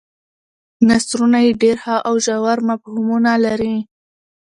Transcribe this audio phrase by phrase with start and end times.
[0.87, 3.75] نثرونه یې ډېر ښه او ژور مفهومونه لري.